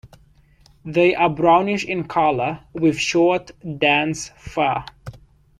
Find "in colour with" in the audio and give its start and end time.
1.85-2.97